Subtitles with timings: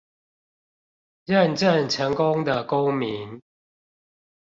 [1.27, 3.39] 認證成功的公民